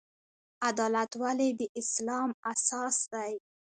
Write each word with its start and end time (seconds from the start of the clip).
عدالت 0.67 1.11
ولې 1.23 1.49
د 1.59 1.61
اسلام 1.81 2.29
اساس 2.51 2.95
دی؟ 3.13 3.33